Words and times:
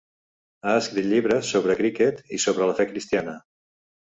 Ha 0.69 0.71
escrit 0.77 1.07
llibres 1.11 1.51
sobre 1.55 1.77
criquet 1.81 2.25
i 2.39 2.43
sobre 2.47 2.71
la 2.71 2.77
fe 2.81 2.89
cristiana. 2.95 3.37